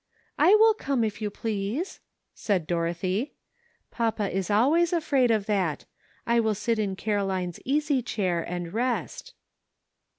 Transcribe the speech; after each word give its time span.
*'I 0.39 0.55
will 0.55 0.73
come, 0.73 1.03
if 1.03 1.21
you 1.21 1.29
please," 1.29 1.99
said 2.33 2.65
Dorothy. 2.65 3.35
"Papa 3.91 4.31
is 4.35 4.49
always 4.49 4.93
afraid 4.93 5.29
of 5.29 5.45
that; 5.45 5.85
I 6.25 6.39
will 6.39 6.55
sit 6.55 6.79
in 6.79 6.95
Caroline's 6.95 7.59
easy 7.65 8.01
chair 8.01 8.41
and 8.41 8.73
rest." 8.73 9.35